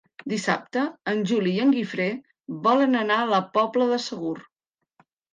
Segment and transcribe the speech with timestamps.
[0.31, 2.07] Dissabte en Juli i en Guifré
[2.67, 4.33] volen anar a la Pobla de Segur.